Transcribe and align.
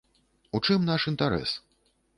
У 0.59 0.63
чым 0.69 0.89
наш 0.89 1.07
інтарэс? 1.15 1.57